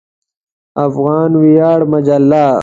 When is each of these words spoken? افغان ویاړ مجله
افغان 0.85 1.31
ویاړ 1.41 1.79
مجله 1.91 2.45